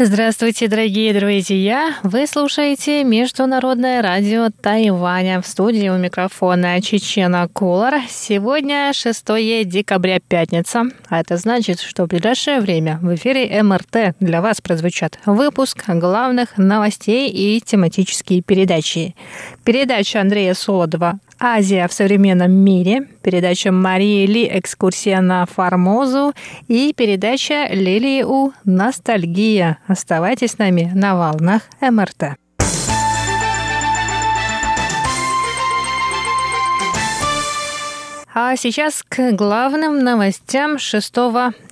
[0.00, 1.96] Здравствуйте, дорогие друзья!
[2.04, 5.42] Вы слушаете Международное радио Тайваня.
[5.42, 8.02] В студии у микрофона Чечена Кулар.
[8.08, 9.24] Сегодня 6
[9.68, 10.84] декабря, пятница.
[11.08, 16.56] А это значит, что в ближайшее время в эфире МРТ для вас прозвучат выпуск главных
[16.56, 19.16] новостей и тематические передачи.
[19.68, 26.32] Передача Андрея Солодова Азия в современном мире, передача Марии Ли «Экскурсия на Формозу»
[26.68, 29.76] и передача Лилии У «Ностальгия».
[29.86, 32.38] Оставайтесь с нами на волнах МРТ.
[38.40, 41.12] А сейчас к главным новостям 6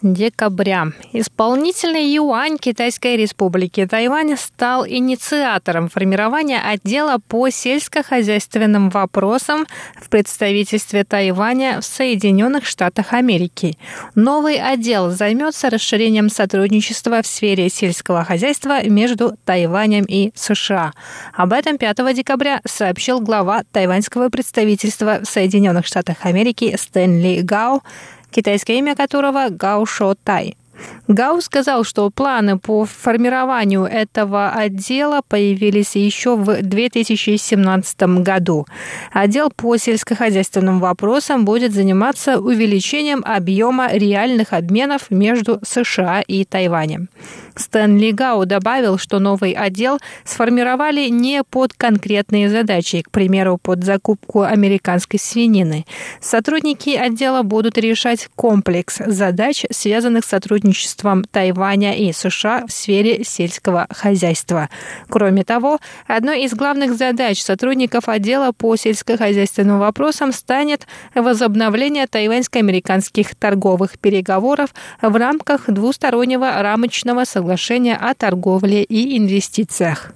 [0.03, 0.89] декабря.
[1.13, 11.81] Исполнительный юань Китайской республики Тайвань стал инициатором формирования отдела по сельскохозяйственным вопросам в представительстве Тайваня
[11.81, 13.79] в Соединенных Штатах Америки.
[14.17, 20.95] Новый отдел займется расширением сотрудничества в сфере сельского хозяйства между Тайванем и США.
[21.33, 27.81] Об этом 5 декабря сообщил глава тайваньского представительства в Соединенных Штатах Америки Америки Стэнли Гао,
[28.31, 30.57] китайское имя которого Гао Шо Тай.
[31.09, 38.67] Гау сказал, что планы по формированию этого отдела появились еще в 2017 году.
[39.13, 47.09] Отдел по сельскохозяйственным вопросам будет заниматься увеличением объема реальных обменов между США и Тайванем.
[47.55, 54.43] Стэнли Гау добавил, что новый отдел сформировали не под конкретные задачи, к примеру, под закупку
[54.43, 55.87] американской свинины.
[56.21, 60.66] Сотрудники отдела будут решать комплекс задач, связанных с сотрудничеством
[61.31, 64.69] Тайваня и США в сфере сельского хозяйства.
[65.09, 73.99] Кроме того, одной из главных задач сотрудников отдела по сельскохозяйственным вопросам станет возобновление тайваньско-американских торговых
[73.99, 80.13] переговоров в рамках двустороннего рамочного соглашения о торговле и инвестициях.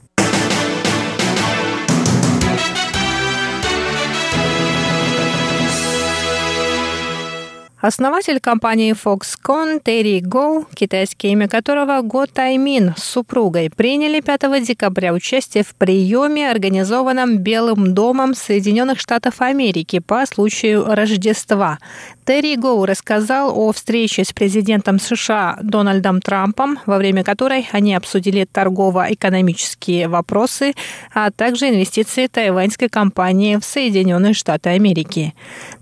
[7.81, 15.15] Основатель компании Foxconn Терри Гоу, китайское имя которого Го Таймин с супругой, приняли 5 декабря
[15.15, 21.79] участие в приеме, организованном Белым домом Соединенных Штатов Америки по случаю Рождества.
[22.27, 28.45] Терри Гоу рассказал о встрече с президентом США Дональдом Трампом, во время которой они обсудили
[28.45, 30.75] торгово-экономические вопросы,
[31.15, 35.35] а также инвестиции тайваньской компании в Соединенные Штаты Америки.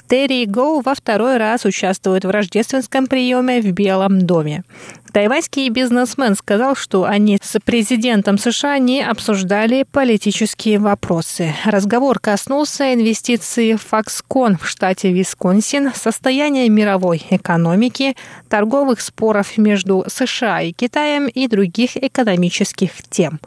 [0.08, 4.64] Терри Гоу во второй раз участвует в рождественском приеме в Белом доме.
[5.12, 11.54] Тайваньский бизнесмен сказал, что они с президентом США не обсуждали политические вопросы.
[11.64, 18.16] Разговор коснулся инвестиций в Foxconn в штате Висконсин, состояния мировой экономики,
[18.48, 23.40] торговых споров между США и Китаем и других экономических тем.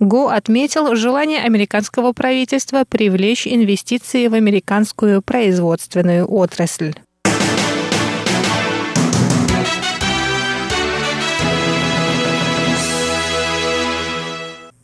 [0.00, 6.94] Го отметил желание американского правительства привлечь инвестиции в американскую производственную отрасль.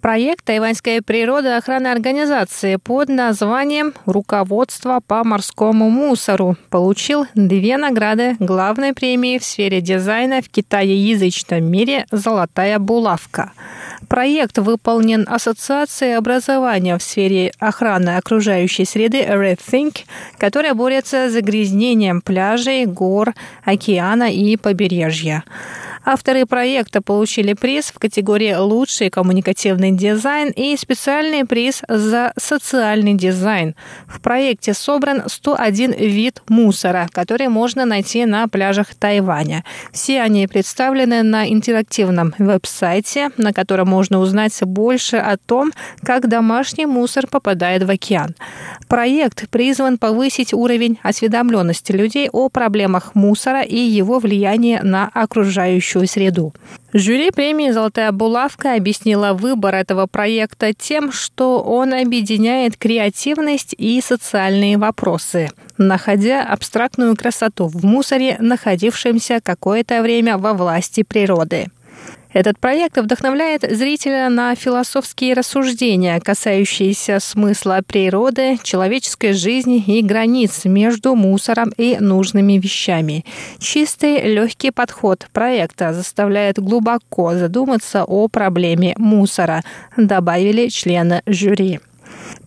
[0.04, 8.92] Проект «Тайваньская природа» охраны организации под названием «Руководство по морскому мусору» получил две награды главной
[8.92, 13.52] премии в сфере дизайна в китаеязычном мире «Золотая булавка».
[14.06, 20.00] Проект выполнен Ассоциацией образования в сфере охраны окружающей среды RedThink,
[20.36, 23.32] которая борется с загрязнением пляжей, гор,
[23.64, 25.44] океана и побережья.
[26.06, 33.74] Авторы проекта получили приз в категории «Лучший коммуникативный дизайн» и специальный приз за социальный дизайн.
[34.06, 39.64] В проекте собран 101 вид мусора, который можно найти на пляжах Тайваня.
[39.92, 45.72] Все они представлены на интерактивном веб-сайте, на котором можно узнать больше о том,
[46.02, 48.34] как домашний мусор попадает в океан.
[48.88, 56.06] Проект призван повысить уровень осведомленности людей о проблемах мусора и его влиянии на окружающую окружающую
[56.08, 56.54] среду.
[56.92, 64.78] Жюри премии «Золотая булавка» объяснила выбор этого проекта тем, что он объединяет креативность и социальные
[64.78, 71.66] вопросы, находя абстрактную красоту в мусоре, находившемся какое-то время во власти природы.
[72.34, 81.14] Этот проект вдохновляет зрителя на философские рассуждения, касающиеся смысла природы, человеческой жизни и границ между
[81.14, 83.24] мусором и нужными вещами.
[83.60, 89.62] Чистый, легкий подход проекта заставляет глубоко задуматься о проблеме мусора,
[89.96, 91.78] добавили члены жюри.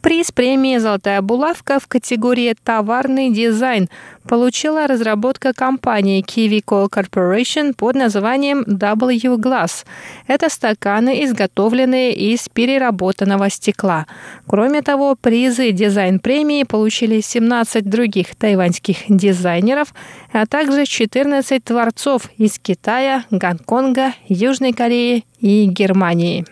[0.02, 3.90] Приз премии «Золотая булавка» в категории «Товарный дизайн»
[4.28, 9.86] получила разработка компании Kiwi Co Corporation под названием W Glass.
[10.28, 14.06] Это стаканы, изготовленные из переработанного стекла.
[14.46, 19.94] Кроме того, призы дизайн-премии получили 17 других тайваньских дизайнеров,
[20.32, 26.46] а также 14 творцов из Китая, Гонконга, Южной Кореи и Германии.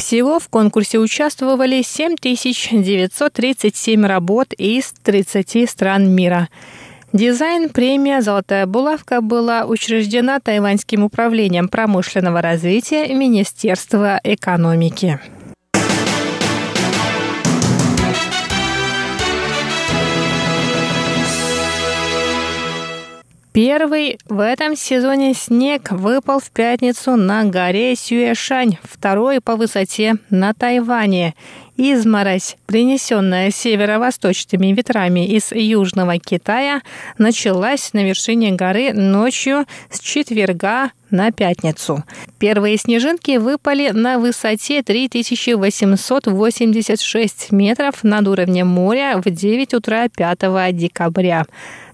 [0.00, 6.48] Всего в конкурсе участвовали 7937 работ из 30 стран мира.
[7.12, 15.20] Дизайн-премия «Золотая булавка» была учреждена Тайваньским управлением промышленного развития Министерства экономики.
[23.52, 30.54] Первый в этом сезоне снег выпал в пятницу на горе Сюэшань, второй по высоте на
[30.54, 31.34] Тайване.
[31.82, 36.82] Изморозь, принесенная северо-восточными ветрами из Южного Китая,
[37.16, 42.04] началась на вершине горы ночью с четверга на пятницу.
[42.38, 51.44] Первые снежинки выпали на высоте 3886 метров над уровнем моря в 9 утра 5 декабря.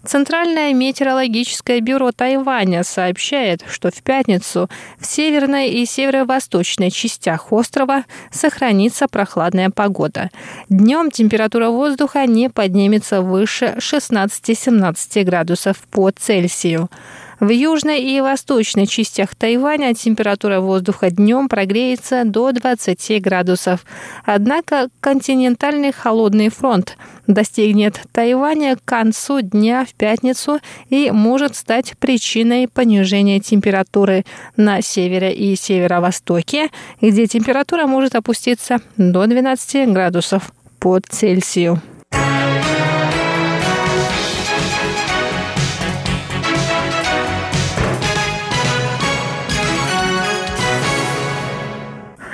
[0.04, 9.08] Центральное метеорологическое бюро Тайваня сообщает, что в пятницу в северной и северо-восточной частях острова сохранится
[9.08, 10.30] прохладная погода.
[10.68, 16.90] Днем температура воздуха не поднимется выше 16-17 градусов по Цельсию.
[17.38, 23.84] В южной и восточной частях Тайваня температура воздуха днем прогреется до 20 градусов.
[24.24, 26.96] Однако континентальный холодный фронт
[27.26, 34.24] достигнет Тайваня к концу дня в пятницу и может стать причиной понижения температуры
[34.56, 36.70] на севере и северо-востоке,
[37.02, 41.82] где температура может опуститься до 12 градусов по Цельсию.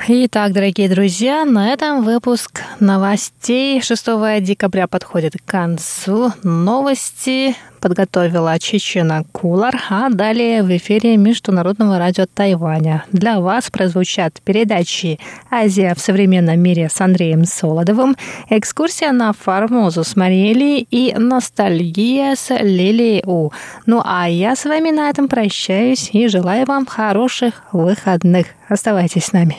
[0.08, 6.32] Итак, дорогие друзья, на этом выпуск новостей 6 декабря подходит к концу.
[6.42, 13.04] Новости подготовила Чечена Кулар, а далее в эфире Международного радио Тайваня.
[13.12, 15.20] Для вас прозвучат передачи
[15.52, 18.16] «Азия в современном мире» с Андреем Солодовым,
[18.50, 23.50] экскурсия на Формозу с Мариэлей и ностальгия с Лилией У.
[23.86, 28.48] Ну а я с вами на этом прощаюсь и желаю вам хороших выходных.
[28.68, 29.58] Оставайтесь с нами.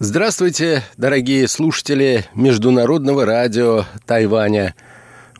[0.00, 4.76] Здравствуйте, дорогие слушатели Международного радио Тайваня.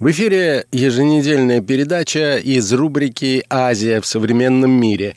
[0.00, 5.14] В эфире еженедельная передача из рубрики «Азия в современном мире».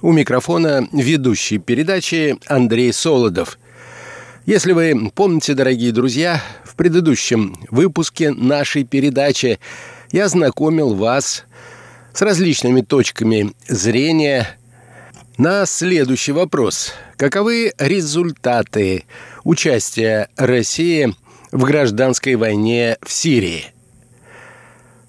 [0.00, 3.60] У микрофона ведущий передачи Андрей Солодов.
[4.46, 9.60] Если вы помните, дорогие друзья, в предыдущем выпуске нашей передачи
[10.10, 11.44] я знакомил вас
[12.12, 14.56] с различными точками зрения–
[15.38, 16.92] на следующий вопрос.
[17.16, 19.04] Каковы результаты
[19.44, 21.14] участия России
[21.50, 23.66] в гражданской войне в Сирии?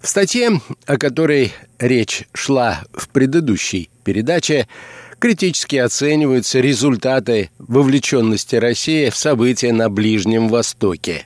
[0.01, 4.67] В статье, о которой речь шла в предыдущей передаче,
[5.19, 11.25] критически оцениваются результаты вовлеченности России в события на Ближнем Востоке.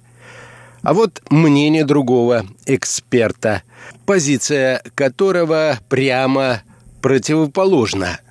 [0.83, 3.63] А вот мнение другого эксперта,
[4.05, 6.61] позиция которого прямо
[7.01, 8.19] противоположна–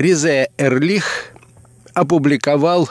[0.00, 1.26] Ризе Эрлих
[1.92, 2.88] опубликовал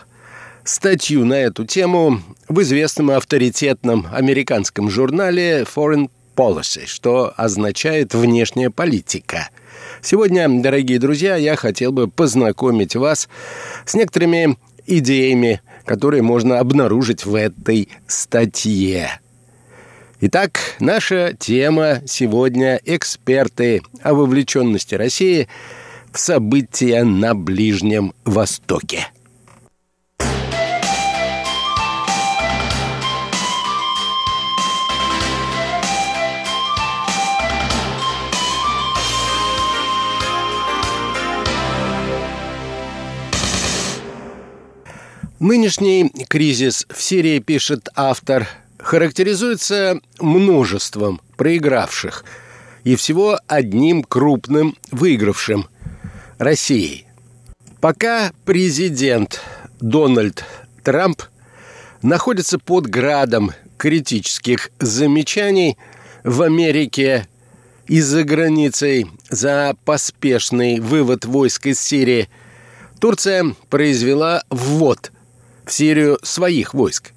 [0.64, 9.50] статью на эту тему в известном авторитетном американском журнале Foreign Policy, что означает «внешняя политика».
[10.04, 13.28] Сегодня, дорогие друзья, я хотел бы познакомить вас
[13.88, 19.20] с некоторыми идеями, которые можно обнаружить в этой статье.
[20.22, 25.48] Итак, наша тема сегодня– эксперты о вовлеченности России–
[26.14, 29.08] в события на Ближнем Востоке.
[45.40, 48.48] Нынешний кризис в Сирии, пишет автор,
[48.78, 52.26] характеризуется множеством проигравших
[52.84, 55.68] и всего одним крупным выигравшим–
[56.40, 57.06] Россией.
[57.80, 59.42] Пока президент
[59.80, 60.44] Дональд
[60.84, 61.22] Трамп
[62.02, 65.78] находится под градом критических замечаний
[66.24, 67.28] в Америке
[67.86, 72.28] и за границей за поспешный вывод войск из Сирии,
[73.00, 75.12] Турция произвела ввод–
[75.70, 77.14] в Сирию своих войск.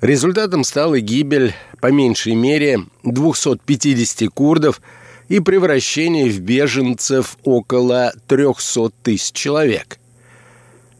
[0.00, 4.82] Результатом стала гибель, по меньшей мере, 250 курдов
[5.28, 9.98] и превращение в беженцев около 300 тысяч человек.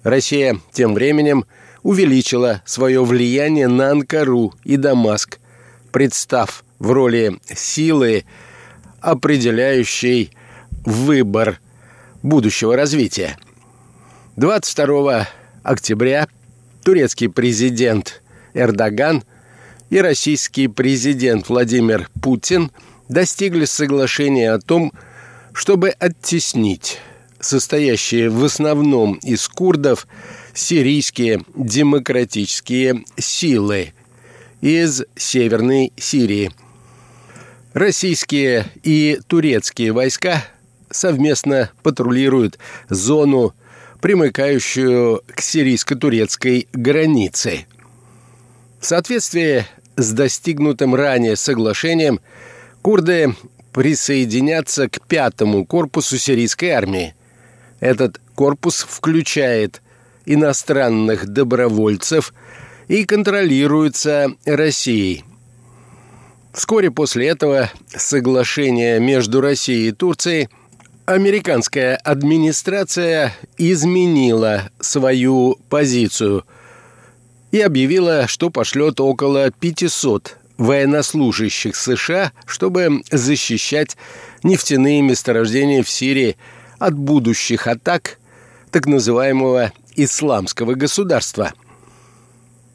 [0.02, 1.44] Россия тем временем
[1.82, 5.38] увеличила свое влияние на Анкару и Дамаск,
[5.92, 8.24] представ в роли силы,
[9.00, 10.30] определяющей
[10.84, 11.60] выбор
[12.22, 13.38] будущего развития.
[14.36, 15.28] 22
[15.62, 16.28] октября
[16.84, 19.22] турецкий президент Эрдоган
[19.90, 22.70] и российский президент Владимир Путин
[23.08, 24.92] достигли соглашения о том,
[25.52, 26.98] чтобы оттеснить
[27.40, 30.06] состоящие в основном из курдов
[30.54, 33.92] сирийские демократические силы
[34.60, 36.50] из Северной Сирии.
[37.72, 40.44] Российские и турецкие войска
[40.90, 42.58] совместно патрулируют
[42.88, 43.54] зону
[44.00, 47.66] примыкающую к сирийско-турецкой границе.
[48.80, 52.20] В соответствии с достигнутым ранее соглашением,
[52.86, 53.34] курды
[53.72, 57.16] присоединятся к пятому корпусу сирийской армии.
[57.80, 59.82] Этот корпус включает
[60.24, 62.32] иностранных добровольцев
[62.86, 65.24] и контролируется Россией.
[66.52, 70.48] Вскоре после этого соглашение между Россией и Турцией–
[71.06, 76.44] американская администрация изменила свою позицию
[77.50, 83.96] и объявила, что пошлет около 500 военнослужащих США, чтобы защищать
[84.42, 86.36] нефтяные месторождения в Сирии
[86.78, 88.18] от будущих атак
[88.70, 91.52] так называемого исламского государства.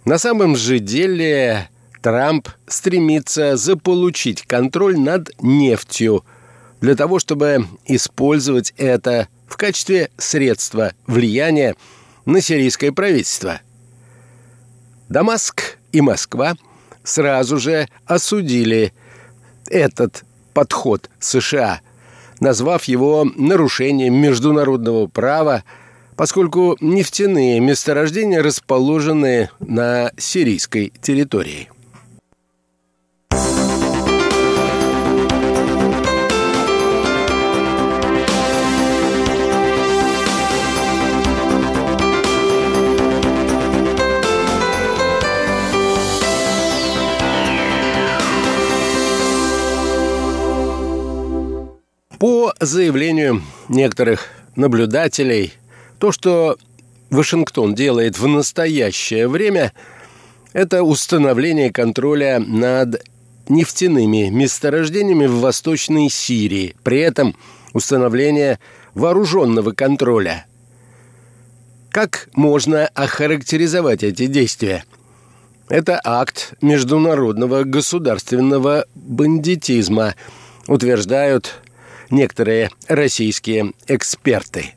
[0.05, 1.69] На самом же деле
[2.01, 6.25] Трамп стремится заполучить контроль над нефтью–
[6.81, 11.75] для того, чтобы использовать это в качестве средства влияния
[12.25, 13.61] на сирийское правительство.
[15.07, 16.55] Дамаск и Москва
[17.03, 18.93] сразу же осудили
[19.69, 21.81] этот подход США,
[22.39, 25.63] назвав его нарушением международного права,
[26.15, 31.69] поскольку нефтяные месторождения расположены на сирийской территории.
[52.21, 55.53] По заявлению некоторых наблюдателей,
[55.97, 56.55] то, что
[57.09, 59.73] Вашингтон делает в настоящее время,
[60.53, 63.03] это установление контроля над
[63.49, 67.35] нефтяными месторождениями в Восточной Сирии, при этом
[67.73, 68.59] установление
[68.93, 70.45] вооруженного контроля.
[71.89, 74.85] Как можно охарактеризовать эти действия?
[75.69, 80.13] Это акт международного государственного бандитизма,
[80.67, 81.60] утверждают
[82.11, 84.75] некоторые российские эксперты.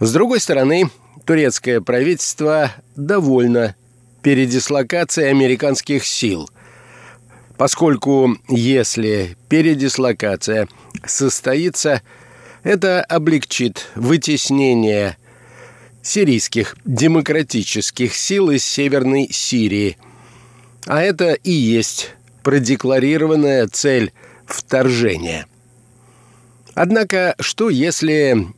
[0.00, 0.90] С другой стороны,
[1.24, 3.74] турецкое правительство довольно
[4.22, 6.48] передислокацией американских сил,
[7.56, 10.68] поскольку если передислокация
[11.04, 12.02] состоится,
[12.62, 15.16] это облегчит вытеснение
[16.02, 19.98] сирийских демократических сил из Северной Сирии.
[20.86, 22.12] А это и есть
[22.42, 24.12] продекларированная цель
[24.46, 25.46] вторжения–
[26.76, 28.48] Однако, что если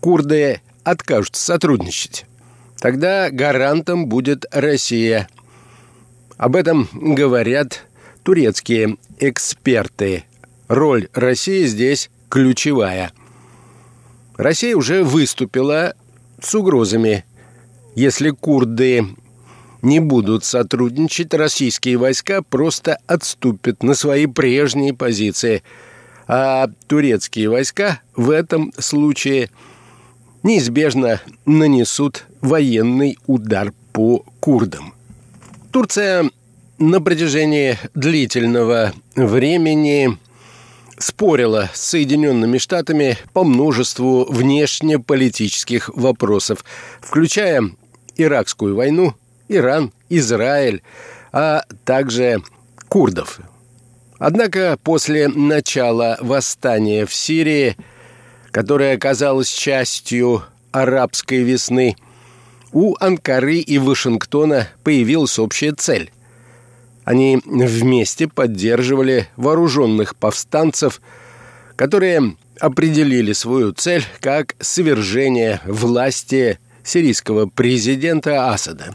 [0.00, 2.24] курды откажутся сотрудничать?
[2.80, 5.28] Тогда гарантом будет Россия.
[6.38, 7.84] Об этом говорят
[8.22, 10.24] турецкие эксперты.
[10.68, 13.12] Роль России здесь ключевая.
[14.38, 15.94] Россия уже выступила
[16.40, 17.26] с угрозами.
[17.94, 19.08] Если курды
[19.82, 25.62] не будут сотрудничать, российские войска просто отступят на свои прежние позиции–
[26.26, 29.50] а турецкие войска в этом случае
[30.42, 34.94] неизбежно нанесут военный удар по курдам.
[35.72, 36.30] Турция
[36.78, 40.18] на протяжении длительного времени
[40.98, 46.64] спорила с Соединенными Штатами по множеству внешнеполитических вопросов,
[47.00, 47.70] включая
[48.16, 49.14] Иракскую войну,
[49.48, 50.82] Иран, Израиль,
[51.32, 52.42] а также
[52.88, 53.40] курдов.
[54.18, 57.76] Однако после начала восстания в Сирии,
[58.50, 61.96] которое оказалось частью арабской весны,
[62.72, 66.10] у Анкары и Вашингтона появилась общая цель.
[67.04, 71.00] Они вместе поддерживали вооруженных повстанцев,
[71.76, 78.94] которые определили свою цель как свержение власти сирийского президента Асада.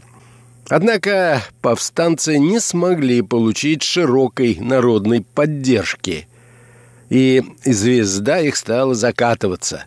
[0.68, 6.28] Однако повстанцы не смогли получить широкой народной поддержки,
[7.10, 9.84] и звезда их стала закатываться.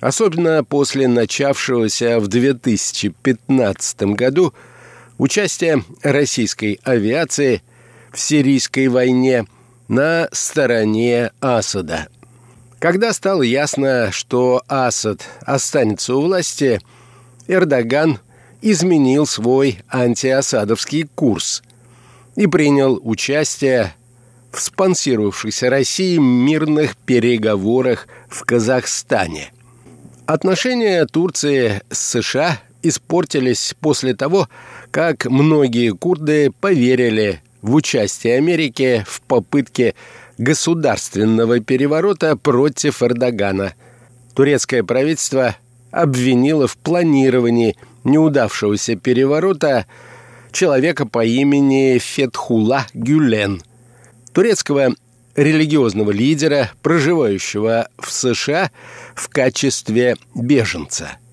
[0.00, 4.54] Особенно после начавшегося в 2015 году–
[5.18, 7.62] участие российской авиации
[8.12, 9.46] в сирийской войне
[9.88, 12.08] на стороне Асада.
[12.78, 16.80] Когда стало ясно, что Асад останется у власти,
[17.48, 18.18] Эрдоган
[18.70, 21.62] изменил свой антиасадовский курс
[22.34, 23.94] и принял участие
[24.50, 29.52] в спонсировавшихся Россией мирных переговорах в Казахстане.
[30.26, 34.48] Отношения Турции с США испортились после того,
[34.90, 39.94] как многие курды поверили в участие Америки в попытке
[40.38, 43.74] государственного переворота против Эрдогана.
[44.34, 45.54] Турецкое правительство
[45.92, 49.86] обвинило в планировании неудавшегося переворота
[50.52, 53.62] человека по имени Фетхула Гюлен,
[54.32, 54.94] турецкого
[55.34, 58.70] религиозного лидера, проживающего в США
[59.14, 61.18] в качестве беженца–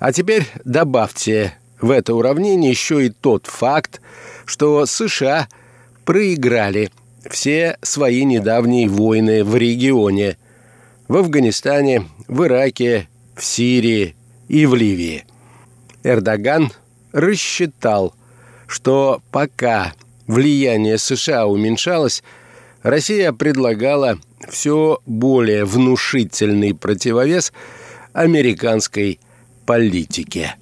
[0.00, 4.00] а теперь добавьте в это уравнение еще и тот факт,
[4.46, 5.46] что США
[6.06, 6.90] проиграли
[7.28, 10.38] все свои недавние войны в регионе–
[11.10, 14.14] в Афганистане, в Ираке, в Сирии
[14.46, 15.24] и в Ливии.
[16.02, 16.72] Эрдоган
[17.12, 18.14] рассчитал,
[18.66, 19.92] что пока
[20.26, 22.22] влияние США уменьшалось,
[22.82, 27.52] Россия предлагала все более внушительный противовес
[28.12, 29.20] американской
[29.66, 30.56] политике.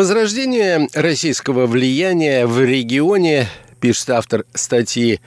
[0.00, 3.48] Возрождение российского влияния в регионе,
[3.80, 5.20] пишет автор статьи,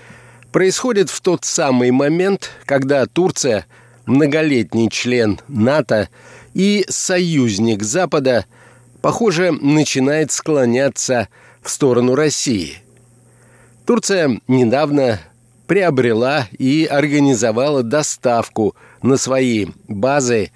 [0.51, 3.67] происходит в тот самый момент, когда Турция,
[4.07, 6.09] многолетний член НАТО
[6.55, 8.47] и союзник Запада,
[9.03, 11.27] похоже, начинает склоняться
[11.61, 12.79] в сторону России.
[13.85, 15.19] Турция недавно
[15.67, 20.49] приобрела и организовала доставку на свои базы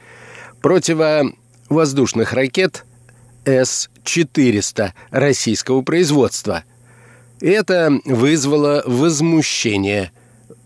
[0.63, 2.83] противовоздушных ракет
[4.07, 6.63] с-400 российского производства.
[7.39, 10.11] Это вызвало возмущение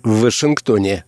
[0.04, 1.06] в Вашингтоне.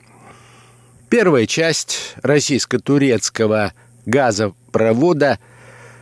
[1.10, 3.74] Первая часть российско-турецкого
[4.06, 5.40] газопровода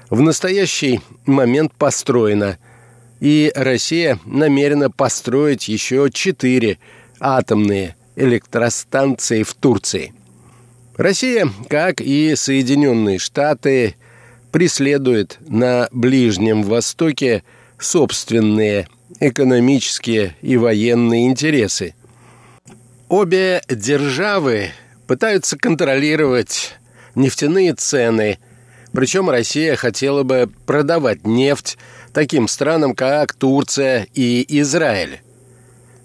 [0.10, 2.58] в настоящий момент построена,
[3.20, 6.80] и Россия намерена построить еще четыре
[7.20, 10.14] атомные электростанции в Турции.
[10.98, 13.96] Россия, как и Соединенные Штаты,
[14.52, 17.44] преследует на Ближнем Востоке
[17.80, 18.88] собственные
[19.20, 21.96] экономические и военные интересы.
[23.10, 24.72] Обе державы
[25.08, 26.76] пытаются контролировать
[27.16, 28.40] нефтяные цены,
[28.94, 31.78] причем Россия хотела бы продавать нефть
[32.14, 35.22] таким странам, как Турция и Израиль.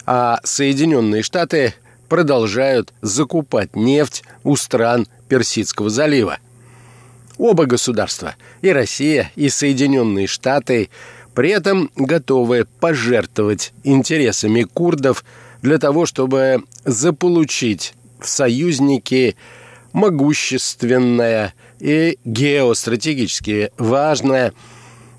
[0.04, 1.74] А Соединенные Штаты
[2.09, 6.38] продолжают закупать нефть у стран Персидского залива.
[7.38, 10.88] Оба государства, и Россия, и Соединенные Штаты,
[11.35, 15.25] при этом готовы пожертвовать интересами курдов
[15.61, 19.37] для того, чтобы заполучить в союзники
[19.92, 24.55] могущественное и геостратегически важное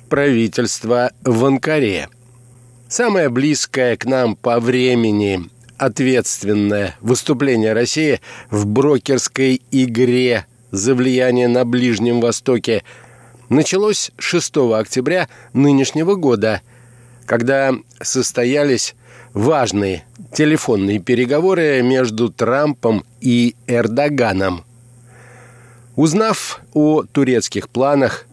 [0.09, 2.09] правительство в Анкаре.
[2.89, 11.65] Самое близкое к нам по времени ответственное выступление России в брокерской игре за влияние на
[11.65, 12.83] Ближнем Востоке
[13.49, 16.61] началось 6 октября нынешнего года,
[17.25, 18.95] когда состоялись
[19.33, 20.03] важные
[20.33, 24.65] телефонные переговоры между Трампом и Эрдоганом.
[25.95, 28.25] Узнав о турецких планах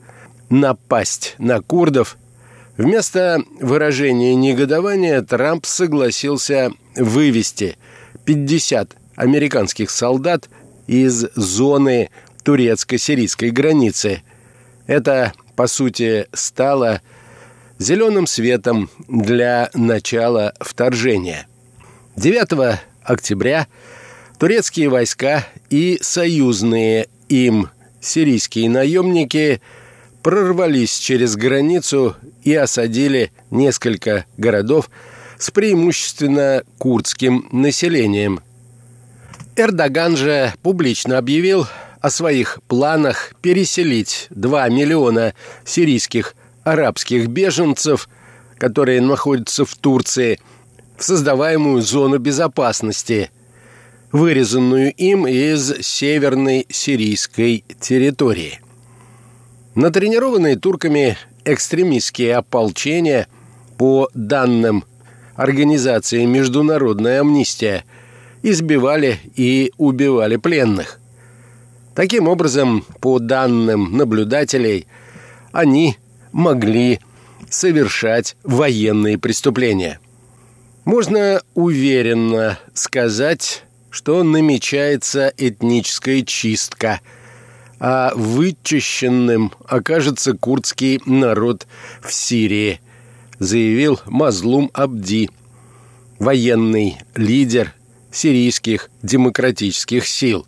[0.51, 2.19] напасть на курдов,
[2.77, 7.77] вместо выражения негодования Трамп согласился вывести
[8.25, 10.49] 50 американских солдат
[10.87, 12.11] из зоны
[12.45, 14.23] турецко-сирийской границы.
[14.87, 17.01] Это, по сути, стало
[17.79, 21.47] зеленым светом для начала вторжения.
[22.17, 23.67] 9 октября
[24.39, 29.61] турецкие войска и союзные им сирийские наемники
[30.23, 34.91] прорвались через границу и осадили несколько городов
[35.39, 38.41] с преимущественно курдским населением.
[39.57, 41.67] Эрдоган же публично объявил
[42.05, 45.33] о своих планах переселить 2 миллиона
[45.65, 48.11] сирийских арабских беженцев,
[48.59, 50.39] которые находятся в Турции,
[50.99, 53.31] в создаваемую зону безопасности,
[54.13, 58.61] вырезанную им из северной сирийской территории.
[59.75, 63.29] Натренированные турками экстремистские ополчения,
[63.79, 64.85] по данным
[65.37, 67.83] организации «Международная амнистия»,
[68.43, 71.01] избивали и убивали пленных.
[71.95, 74.87] Таким образом, по данным наблюдателей,
[75.53, 75.97] они
[76.33, 76.99] могли
[77.49, 80.01] совершать военные преступления.
[80.85, 87.01] Можно уверенно сказать, что намечается этническая чистка,
[87.79, 91.69] а вычищенным окажется курдский народ
[92.03, 92.81] в Сирии,
[93.39, 95.31] заявил Мазлум Абди,
[96.19, 97.73] военный лидер
[98.11, 100.47] сирийских демократических сил,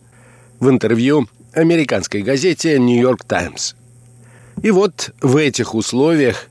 [0.58, 3.74] в интервью американской газете «Нью-Йорк Таймс».
[4.62, 6.48] И вот в этих условиях,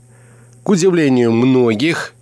[0.63, 2.13] к удивлению многих,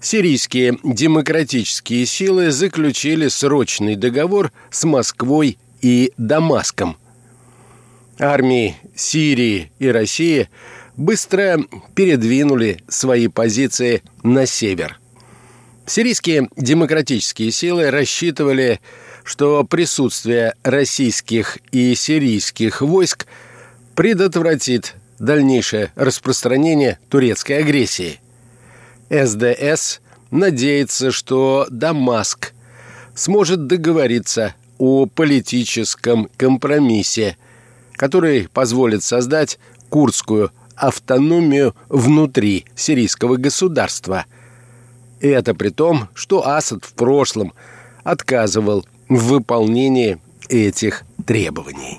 [0.00, 6.96] сирийские демократические силы заключили срочный договор с Москвой и Дамаском.
[8.18, 10.48] Армии Сирии и России
[10.96, 11.60] быстро
[11.94, 14.98] передвинули свои позиции на север.
[15.86, 18.80] Сирийские демократические силы рассчитывали,
[19.28, 23.26] что присутствие российских и сирийских войск
[23.94, 28.22] предотвратит дальнейшее распространение турецкой агрессии.
[29.10, 32.54] СДС надеется, что Дамаск
[33.14, 37.36] сможет договориться о политическом компромиссе,
[37.96, 39.58] который позволит создать
[39.90, 44.24] курдскую автономию внутри сирийского государства.
[45.20, 47.52] И это при том, что Асад в прошлом
[48.04, 50.18] отказывал в выполнении
[50.48, 51.98] этих требований.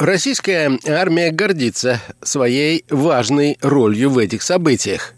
[0.00, 5.14] Российская армия гордится своей важной ролью в этих событиях.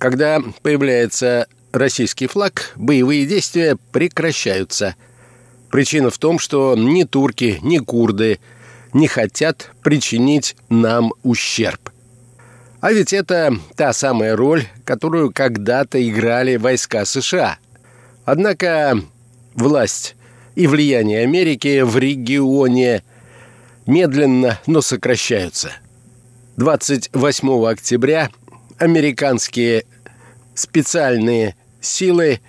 [0.00, 4.96] Когда появляется российский флаг, боевые действия прекращаются.
[5.70, 8.40] Причина в том, что ни турки, ни курды
[8.94, 11.90] не хотят причинить нам ущерб.
[12.80, 17.58] А ведь это та самая роль, которую когда-то играли войска США.
[18.24, 18.98] Однако
[19.54, 20.16] власть
[20.54, 23.04] и влияние Америки в регионе
[23.84, 25.72] медленно, но сокращаются.
[26.56, 28.30] 28 октября
[28.80, 29.84] американские
[30.54, 32.40] специальные силы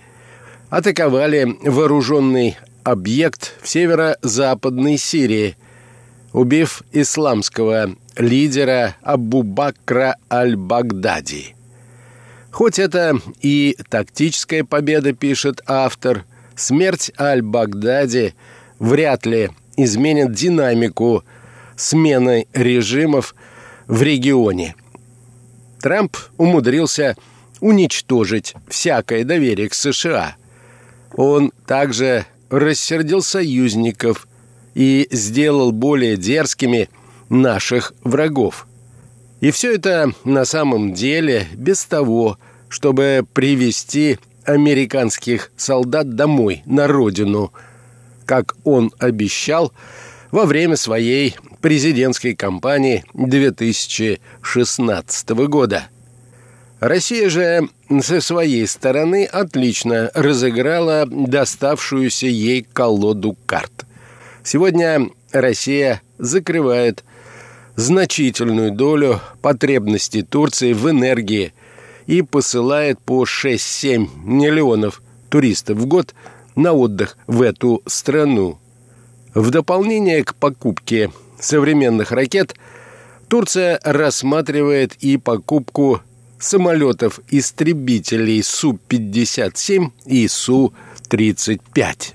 [0.70, 5.56] атаковали вооруженный объект в северо-западной Сирии,
[6.32, 11.54] убив исламского лидера Абу Бакра аль-Багдади.
[12.50, 16.24] Хоть это и тактическая победа, пишет автор,
[16.56, 18.34] смерть аль-Багдади
[18.78, 21.24] вряд ли изменит динамику
[21.76, 23.34] смены режимов
[23.86, 24.74] в регионе.
[25.82, 27.16] Трамп умудрился
[27.60, 30.36] уничтожить всякое доверие к США.
[31.14, 34.26] Он также рассердил союзников
[34.74, 36.88] и сделал более дерзкими
[37.28, 38.66] наших врагов.
[39.40, 47.52] И все это на самом деле без того, чтобы привести американских солдат домой, на родину–
[48.24, 49.72] как он обещал
[50.30, 55.88] во время своей президентской кампании 2016 года.
[56.80, 57.70] Россия же
[58.02, 63.86] со своей стороны отлично разыграла доставшуюся ей колоду карт.
[64.42, 67.04] Сегодня Россия закрывает
[67.76, 71.54] значительную долю потребностей Турции в энергии
[72.06, 76.12] и посылает по 6-7 миллионов туристов в год
[76.56, 78.58] на отдых в эту страну.
[79.34, 81.12] В дополнение к покупке
[81.42, 82.54] современных ракет
[83.28, 86.00] Турция рассматривает и покупку
[86.38, 92.14] самолетов-истребителей Су-57 и Су-35.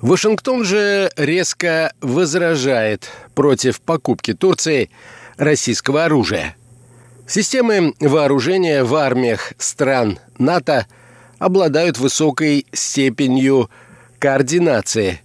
[0.00, 4.90] Вашингтон же резко возражает против покупки Турции
[5.36, 6.56] российского оружия.
[7.26, 10.86] Системы вооружения в армиях стран НАТО
[11.38, 13.70] обладают высокой степенью
[14.18, 15.20] координации,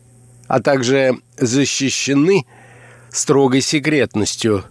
[0.48, 2.46] а также защищены
[3.14, 4.66] строгой секретностью.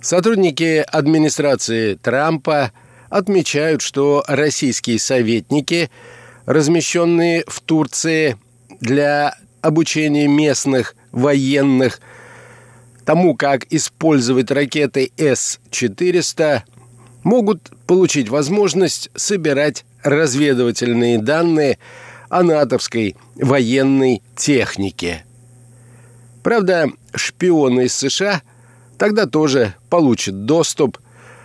[0.00, 2.70] Сотрудники администрации Трампа
[3.08, 5.90] отмечают, что российские советники,
[6.46, 8.36] размещенные в Турции
[8.80, 12.00] для обучения местных военных
[13.04, 16.62] тому, как использовать ракеты С-400,
[17.24, 21.78] могут получить возможность собирать разведывательные данные
[22.28, 25.24] о натовской военной технике.
[26.42, 28.42] Правда, шпионы из США
[28.98, 30.98] тогда тоже получат доступ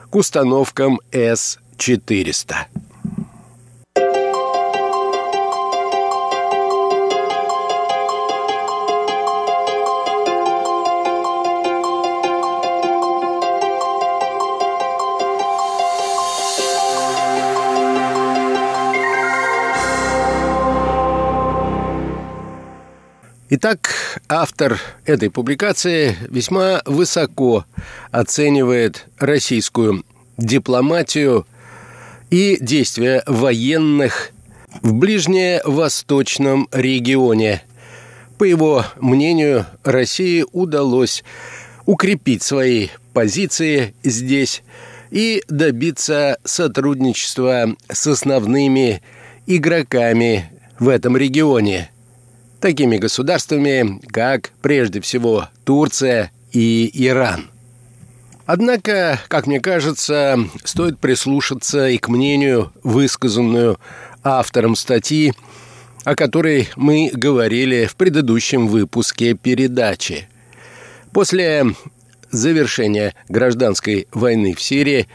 [0.09, 2.55] к установкам С-400.
[23.55, 24.02] Итак,
[24.33, 27.65] автор этой публикации весьма высоко
[28.11, 30.03] оценивает российскую
[30.37, 31.45] дипломатию
[32.31, 34.31] и действия военных
[34.81, 37.61] в ближневосточном регионе.
[38.39, 41.23] По его мнению, России удалось
[41.85, 44.63] укрепить свои позиции здесь
[45.11, 49.03] и добиться сотрудничества с основными
[49.45, 51.91] игроками в этом регионе–
[52.63, 57.49] такими государствами, как прежде всего Турция и Иран.
[58.45, 63.81] Однако, как мне кажется, стоит прислушаться и к мнению, высказанную
[64.23, 65.33] автором статьи,
[66.05, 70.29] о которой мы говорили в предыдущем выпуске передачи.
[71.11, 71.65] После
[72.31, 75.09] завершения гражданской войны в Сирии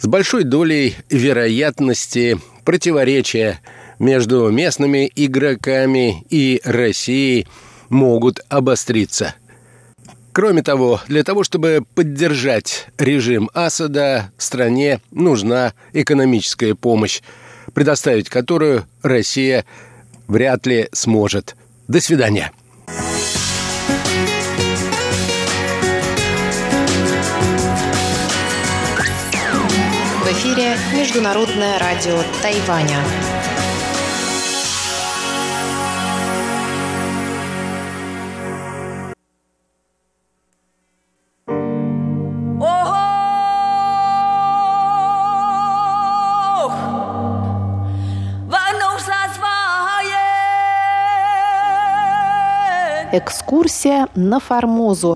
[0.00, 3.60] с большой долей вероятности противоречия
[4.02, 7.46] между местными игроками и Россией
[7.88, 9.36] могут обостриться.
[10.32, 17.20] Кроме того, для того, чтобы поддержать режим Асада, стране нужна экономическая помощь,
[17.74, 19.64] предоставить которую Россия
[20.26, 21.54] вряд ли сможет.
[21.86, 22.50] До свидания.
[30.18, 32.98] В эфире Международное радио Тайваня.
[53.14, 55.14] Экскурсия на Формозу.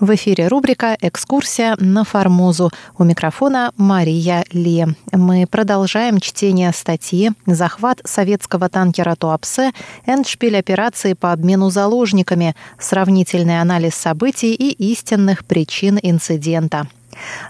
[0.00, 2.70] В эфире рубрика «Экскурсия на Формозу».
[2.98, 4.84] У микрофона Мария Ли.
[5.12, 9.72] Мы продолжаем чтение статьи «Захват советского танкера Туапсе.
[10.04, 12.54] Эндшпиль операции по обмену заложниками.
[12.78, 16.86] Сравнительный анализ событий и истинных причин инцидента».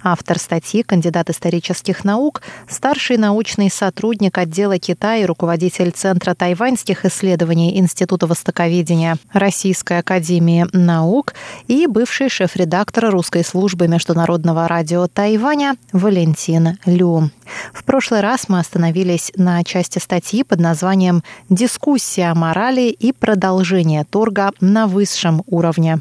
[0.02, 7.78] Автор статьи, кандидат исторических наук, старший научный сотрудник отдела Китая и руководитель Центра тайваньских исследований
[7.78, 11.34] Института востоковедения Российской академии наук
[11.68, 17.30] и бывший шеф-редактор русской службы международного радио Тайваня Валентин Лю.
[17.72, 24.04] В прошлый раз мы остановились на части статьи под названием «Дискуссия о морали и продолжение
[24.04, 26.00] торга на высшем уровне».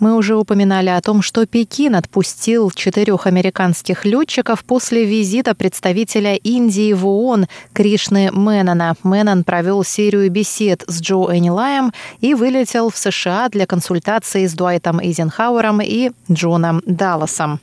[0.00, 6.92] Мы уже упоминали о том, что Пекин отпустил четырех американских летчиков после визита представителя Индии
[6.92, 8.96] в ООН Кришны Мэннона.
[9.02, 15.00] Мэннон провел серию бесед с Джо Энилаем и вылетел в США для консультации с Дуайтом
[15.00, 17.60] Эйзенхауэром и Джоном Далласом.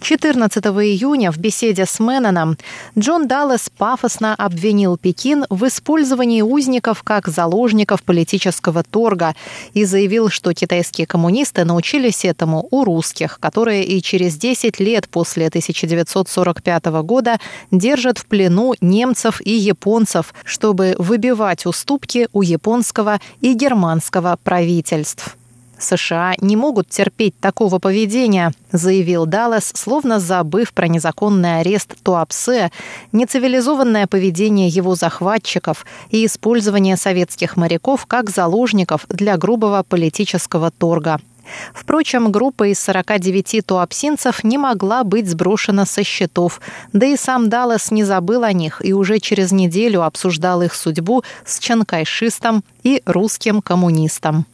[0.00, 2.56] 14 июня в беседе с Менноном
[2.98, 9.34] Джон Даллас пафосно обвинил Пекин в использовании узников как заложников политического торга
[9.74, 15.48] и заявил, что китайские коммунисты научились этому у русских, которые и через 10 лет после
[15.48, 17.38] 1945 года
[17.70, 25.36] держат в плену немцев и японцев, чтобы выбивать уступки у японского и германского правительств.
[25.78, 32.70] США не могут терпеть такого поведения, заявил Даллас, словно забыв про незаконный арест Туапсе,
[33.12, 41.20] нецивилизованное поведение его захватчиков и использование советских моряков как заложников для грубого политического торга.
[41.72, 46.60] Впрочем, группа из 49 туапсинцев не могла быть сброшена со счетов,
[46.92, 51.22] да и сам Даллас не забыл о них и уже через неделю обсуждал их судьбу
[51.44, 54.46] с чанкайшистом и русским коммунистом.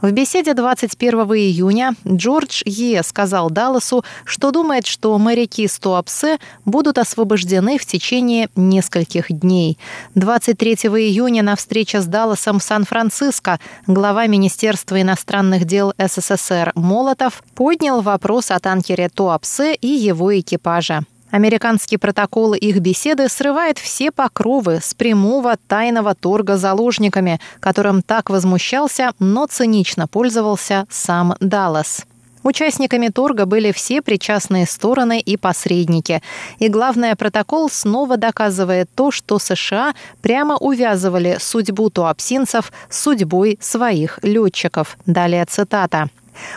[0.00, 3.02] В беседе 21 июня Джордж Е.
[3.02, 9.78] сказал Далласу, что думает, что моряки с Туапсе будут освобождены в течение нескольких дней.
[10.14, 18.00] 23 июня на встрече с Далласом в Сан-Франциско глава Министерства иностранных дел СССР Молотов поднял
[18.00, 21.04] вопрос о танкере Туапсе и его экипаже.
[21.30, 29.12] Американский протокол их беседы срывает все покровы с прямого тайного торга заложниками, которым так возмущался,
[29.18, 32.06] но цинично пользовался сам Даллас.
[32.42, 36.22] Участниками торга были все причастные стороны и посредники.
[36.58, 44.18] И главное, протокол снова доказывает то, что США прямо увязывали судьбу туапсинцев с судьбой своих
[44.22, 44.96] летчиков.
[45.04, 46.08] Далее цитата.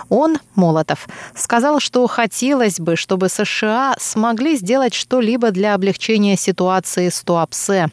[0.09, 7.21] Он, Молотов, сказал, что хотелось бы, чтобы США смогли сделать что-либо для облегчения ситуации с
[7.21, 7.89] Туапсе.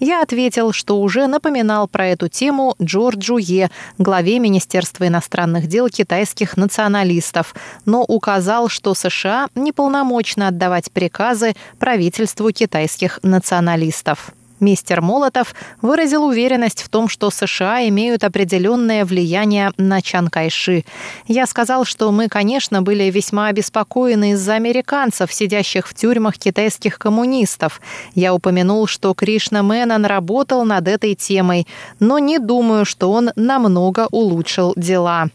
[0.00, 6.56] Я ответил, что уже напоминал про эту тему Джорджу Е, главе Министерства иностранных дел китайских
[6.56, 14.32] националистов, но указал, что США неполномочно отдавать приказы правительству китайских националистов.
[14.60, 20.84] Мистер Молотов выразил уверенность в том, что США имеют определенное влияние на Чан Кайши.
[21.26, 27.80] Я сказал, что мы, конечно, были весьма обеспокоены из-за американцев, сидящих в тюрьмах китайских коммунистов.
[28.14, 31.66] Я упомянул, что Кришна Мэнон работал над этой темой,
[32.00, 35.28] но не думаю, что он намного улучшил дела.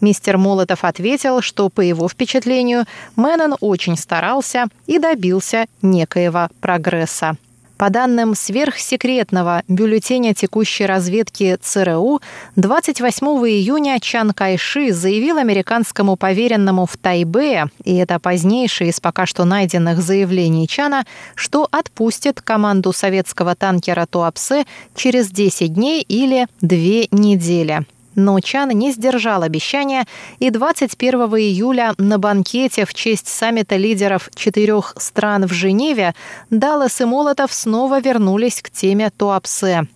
[0.00, 2.84] Мистер Молотов ответил, что, по его впечатлению,
[3.16, 7.36] Мэнон очень старался и добился некоего прогресса.
[7.76, 12.20] По данным сверхсекретного бюллетеня текущей разведки ЦРУ,
[12.54, 19.44] 28 июня Чан Кайши заявил американскому поверенному в Тайбе, и это позднейшее из пока что
[19.44, 27.84] найденных заявлений Чана, что отпустит команду советского танкера Туапсе через 10 дней или 2 недели.
[28.14, 30.06] Но Чан не сдержал обещания,
[30.38, 36.14] и 21 июля на банкете в честь саммита лидеров четырех стран в Женеве
[36.50, 39.86] Даллас и Молотов снова вернулись к теме Туапсе.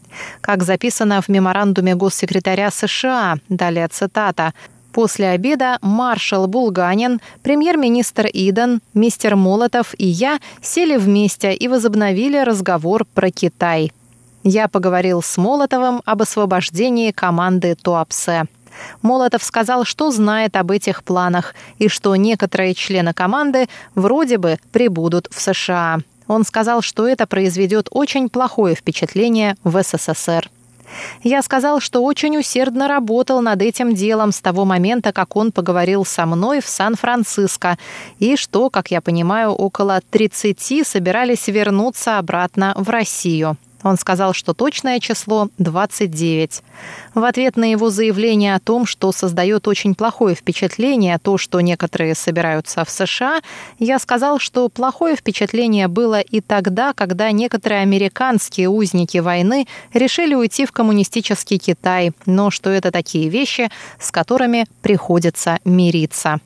[0.41, 4.53] Как записано в меморандуме госсекретаря США, далее цитата,
[4.93, 13.05] После обеда маршал Булганин, премьер-министр Иден, мистер Молотов и я сели вместе и возобновили разговор
[13.15, 13.93] про Китай.
[14.51, 18.47] Я поговорил с Молотовым об освобождении команды Туапсе.
[19.03, 25.29] Молотов сказал, что знает об этих планах и что некоторые члены команды вроде бы прибудут
[25.31, 25.99] в США.
[26.29, 30.49] Он сказал, что это произведет очень плохое впечатление в СССР.
[31.23, 36.07] Я сказал, что очень усердно работал над этим делом с того момента, как он поговорил
[36.07, 37.77] со мной в Сан-Франциско,
[38.19, 43.59] и что, как я понимаю, около 30 собирались вернуться обратно в Россию.
[43.83, 46.63] Он сказал, что точное число 29.
[47.15, 52.15] В ответ на его заявление о том, что создает очень плохое впечатление то, что некоторые
[52.15, 53.41] собираются в США,
[53.79, 60.67] я сказал, что плохое впечатление было и тогда, когда некоторые американские узники войны решили уйти
[60.67, 66.41] в коммунистический Китай, но что это такие вещи, с которыми приходится мириться.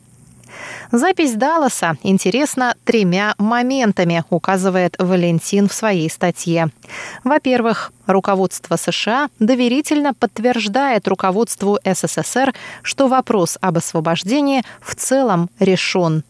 [0.90, 6.68] Запись Далласа интересна тремя моментами, указывает Валентин в своей статье.
[7.24, 16.24] Во-первых, руководство США доверительно подтверждает руководству СССР, что вопрос об освобождении в целом решен.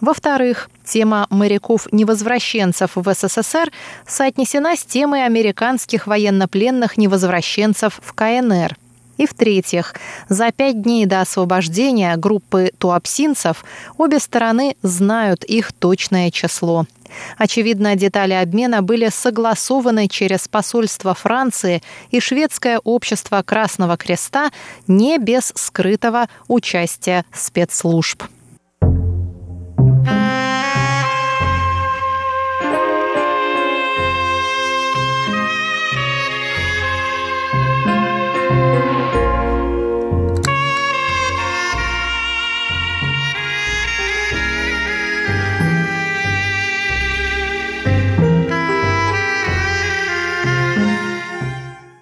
[0.00, 3.70] Во-вторых, тема моряков-невозвращенцев в СССР
[4.06, 8.76] соотнесена с темой американских военнопленных невозвращенцев в КНР–
[9.16, 9.94] И в-третьих,
[10.28, 13.64] за пять дней до освобождения группы туапсинцев
[13.96, 16.86] обе стороны знают их точное число.
[17.38, 24.50] Очевидно, детали обмена были согласованы через посольство Франции и шведское общество Красного Креста
[24.86, 28.22] не без скрытого участия спецслужб.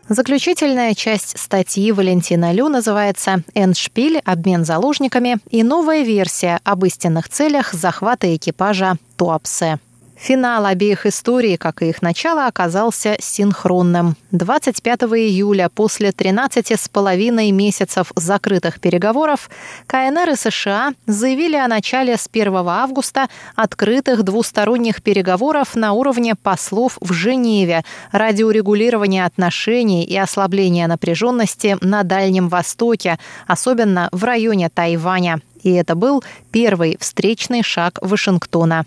[0.09, 4.21] Заключительная часть статьи Валентина Лю называется «Эндшпиль.
[4.25, 9.79] Обмен заложниками» и новая версия об истинных целях захвата экипажа Туапсе.
[10.25, 14.17] Финал обеих историй, как и их начало, оказался синхронным.
[14.31, 19.51] 25 июля, после 13 с половиной месяцев закрытых переговоров,
[19.87, 26.97] КНР и США заявили о начале с 1 августа открытых двусторонних переговоров на уровне послов
[27.03, 35.41] в Женеве ради урегулирования отношений и ослабления напряженности на Дальнем Востоке, особенно в районе Тайваня.
[35.63, 38.87] И это был первый встречный шаг Вашингтона.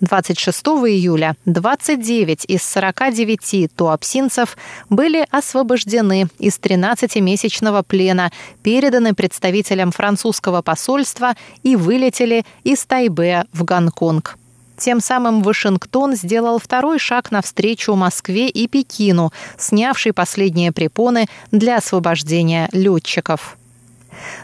[0.00, 0.56] 26
[0.86, 4.56] июля 29 из 49 туапсинцев
[4.90, 14.38] были освобождены из 13-месячного плена, переданы представителям французского посольства и вылетели из Тайбе в Гонконг.
[14.76, 22.68] Тем самым Вашингтон сделал второй шаг навстречу Москве и Пекину, снявший последние препоны для освобождения
[22.72, 23.56] летчиков.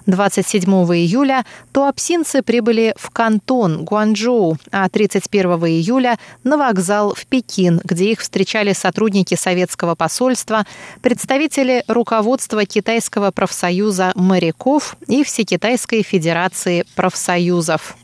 [0.06, 8.12] 27 июля туапсинцы прибыли в Кантон, Гуанчжоу, а 31 июля на вокзал в Пекин, где
[8.12, 10.64] их встречали сотрудники советского посольства,
[11.02, 17.96] представители руководства Китайского профсоюза моряков и Всекитайской федерации профсоюзов.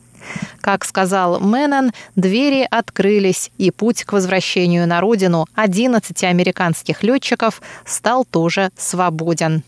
[0.60, 8.24] Как сказал Мэннон, двери открылись, и путь к возвращению на родину 11 американских летчиков стал
[8.24, 9.62] тоже свободен.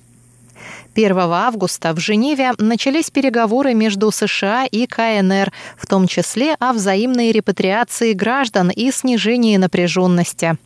[0.99, 7.31] 1 августа в Женеве начались переговоры между США и КНР, в том числе о взаимной
[7.31, 10.59] репатриации граждан и снижении напряженности.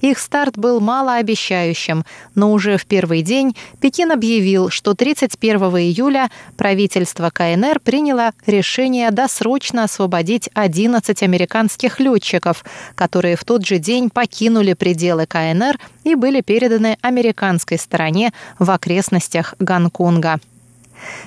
[0.00, 2.04] Их старт был малообещающим,
[2.34, 9.84] но уже в первый день Пекин объявил, что 31 июля правительство КНР приняло решение досрочно
[9.84, 12.64] освободить 11 американских летчиков,
[12.94, 19.54] которые в тот же день покинули пределы КНР и были переданы американской стороне в окрестностях
[19.58, 20.40] Гонконга.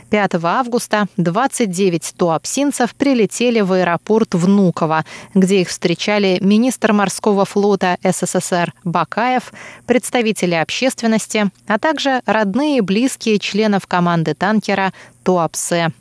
[0.09, 8.73] 5 августа 29 туапсинцев прилетели в аэропорт Внуково, где их встречали министр морского флота СССР
[8.83, 9.53] Бакаев,
[9.85, 15.91] представители общественности, а также родные и близкие членов команды танкера Туапсе.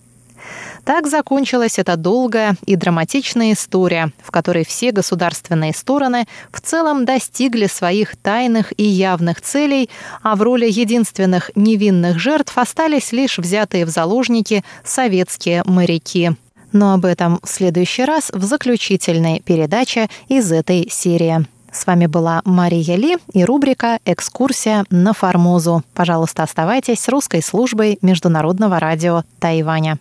[0.87, 7.67] Так закончилась эта долгая и драматичная история, в которой все государственные стороны в целом достигли
[7.67, 9.91] своих тайных и явных целей,
[10.23, 16.37] а в роли единственных невинных жертв остались лишь взятые в заложники советские моряки.
[16.71, 21.47] Но об этом в следующий раз в заключительной передаче из этой серии.
[21.73, 25.83] С вами была Мария Ли и рубрика «Экскурсия на Формозу».
[25.95, 29.99] Пожалуйста, оставайтесь с русской службой Международного радио Тайваня.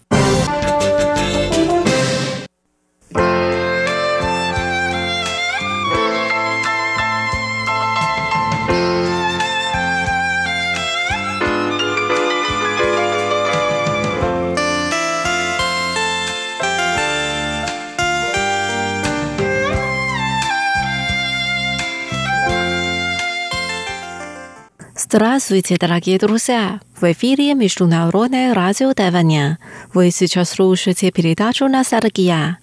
[25.07, 26.79] Здравствуйте, дорогие друзья!
[26.99, 29.59] В эфире Международное радио Тайваня.
[29.93, 32.57] Вы сейчас слушаете передачу «Ностальгия».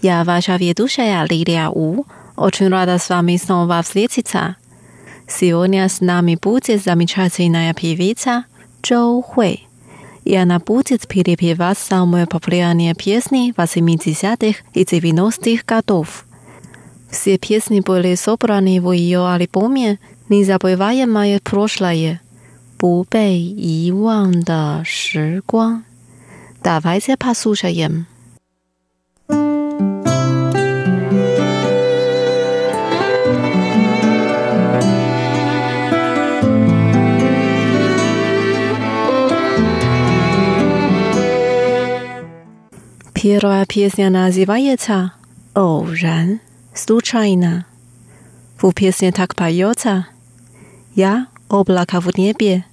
[0.00, 2.04] Я ваша ведущая Лилия У.
[2.36, 4.54] Очень рада с вами снова встретиться.
[5.26, 8.44] Сегодня с нами будет замечательная певица
[8.80, 9.66] Чжоу Хуэй.
[10.22, 16.26] И она будет перепевать самые популярные песни 80-х и 90-х годов.
[17.10, 22.19] Все песни были собраны в ее альбоме 你在被外人买破烂耶，
[22.77, 25.83] 不被遗忘的时光。
[26.61, 28.05] 大白在怕宿舍人。
[43.13, 45.11] Первая песня называется
[45.53, 46.39] «偶然
[46.75, 47.65] случайно».
[50.98, 52.64] Я облака в небе,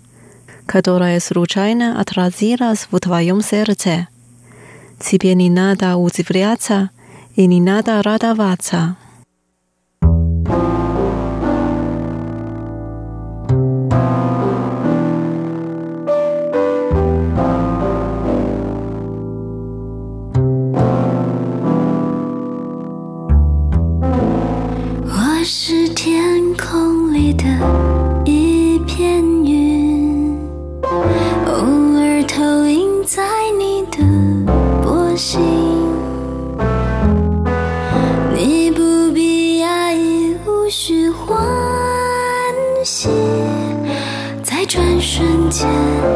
[0.65, 4.07] которая случайно отразилась в твоем сердце.
[4.99, 6.89] Тебе не надо удивляться
[7.35, 8.97] и не надо радоваться.
[45.55, 46.14] 见。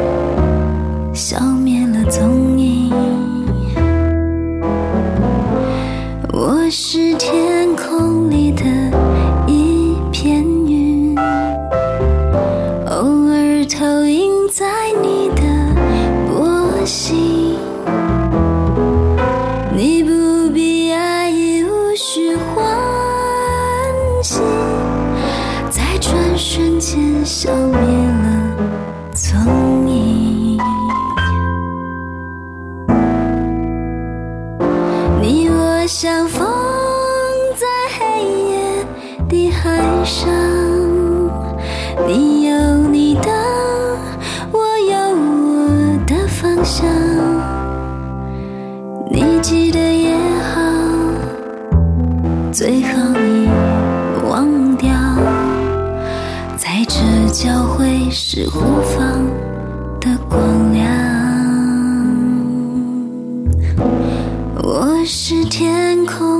[65.12, 66.39] 是天空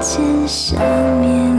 [0.00, 0.78] 见上
[1.20, 1.49] 面。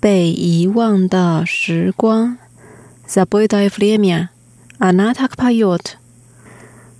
[0.00, 2.36] 被遗忘的时光。
[3.06, 4.30] Забытое время.
[4.78, 5.98] Она так поет.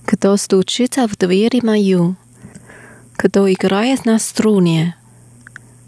[0.05, 2.15] Кто стучится в дверь мою?
[3.17, 4.95] Кто играет на струне?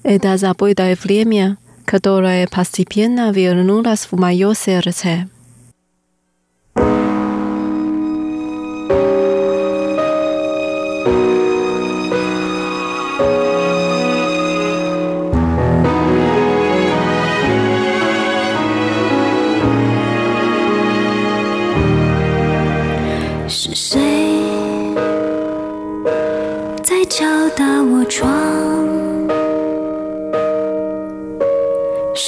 [0.02, 5.28] Это забытое время, которое постепенно вернулось в мое сердце.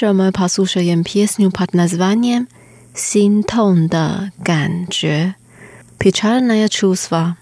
[0.00, 2.46] 什么 pass 手演 PS new part 那是念
[2.94, 5.34] 心痛的感觉。
[5.98, 7.34] Pichalna ja czuwa.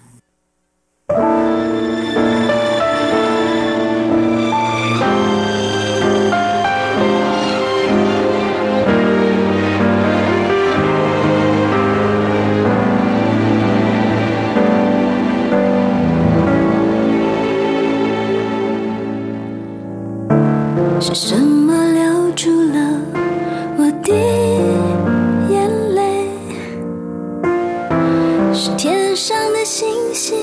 [30.17, 30.35] 心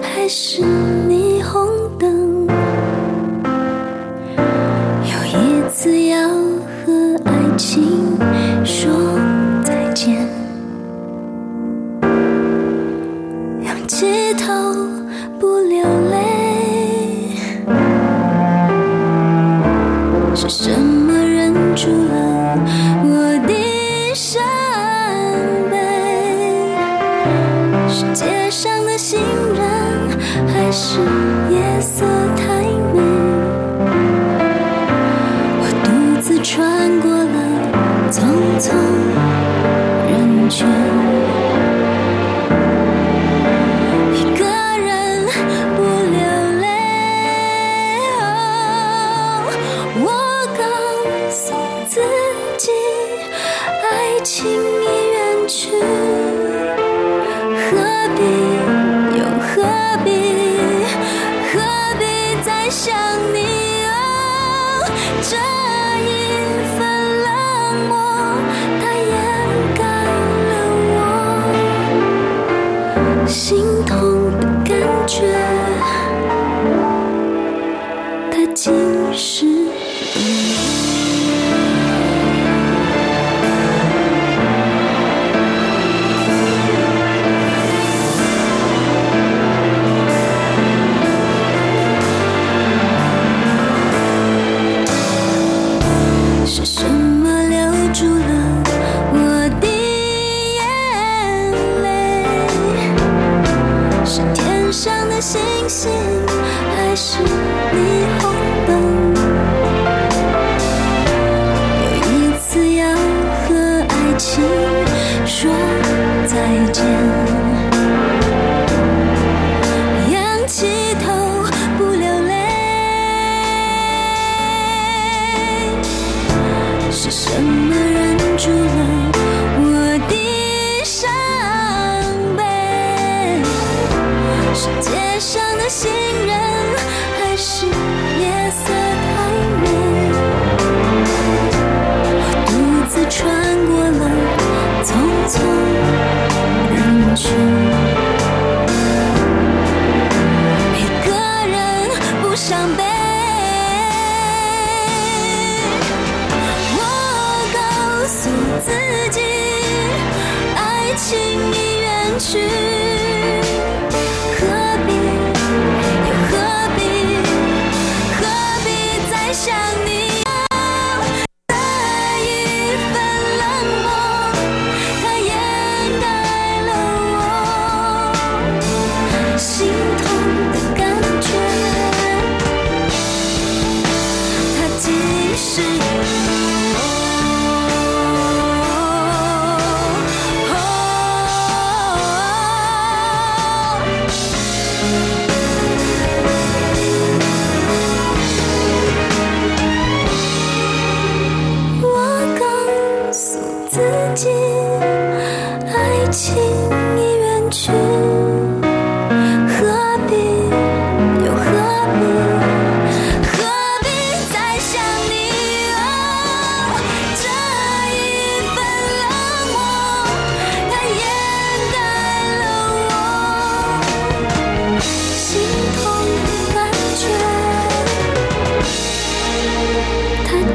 [0.00, 2.46] 还是霓虹灯？
[5.04, 7.83] 又一次要和爱情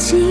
[0.10, 0.26] Tapi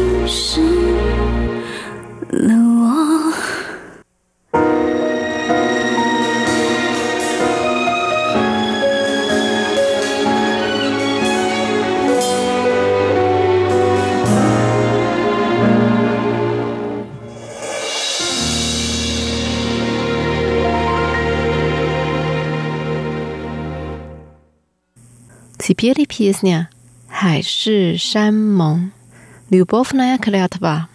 [25.94, 26.66] ada pialanya,
[27.06, 28.97] hai, sesama.
[29.50, 30.88] Любовная клятва.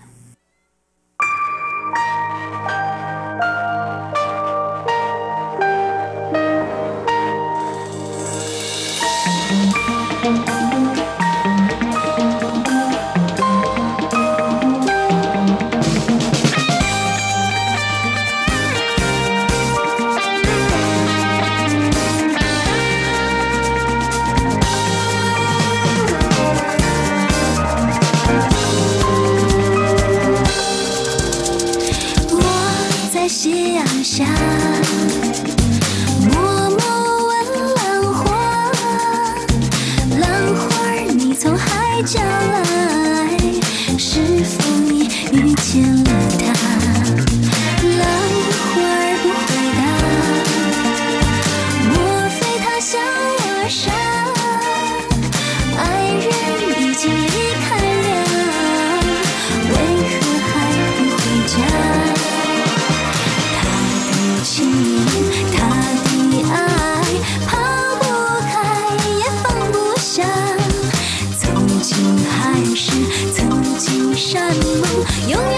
[74.34, 75.53] 山盟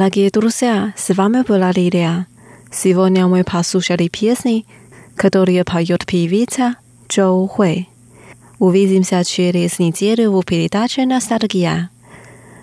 [0.00, 2.26] Дорогие друзья, с вами была Лилия.
[2.72, 4.64] Сегодня мы послушали песни,
[5.14, 6.76] которые поет певица
[7.06, 7.86] Джоу Хуэй.
[8.58, 11.90] Увидимся через неделю в передаче «Ностальгия».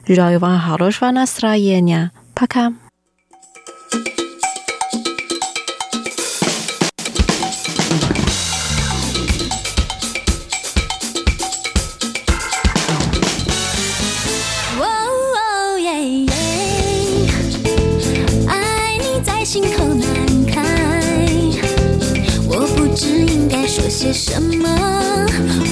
[0.07, 2.11] Желаю вам хорошего настроения.
[2.33, 2.73] Пока.
[23.97, 24.69] 些什么？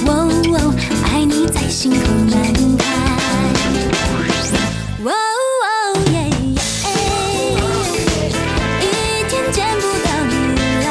[0.08, 0.10] 哦
[0.50, 0.74] 哦，
[1.04, 1.96] 爱你在心口
[2.28, 2.42] 难
[2.76, 2.84] 开。
[5.04, 5.10] 哦
[5.62, 6.14] 哦，耶
[6.90, 6.98] 耶，
[8.82, 8.84] 一
[9.28, 10.34] 天见不到你
[10.82, 10.88] 来，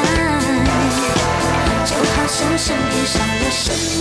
[1.84, 3.68] 就好像身边少了什
[3.98, 4.00] 么。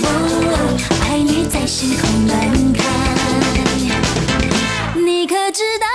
[0.00, 0.56] 哦哦，
[1.02, 2.32] 爱你在心口难
[2.72, 2.80] 开，
[5.04, 5.93] 你可知道。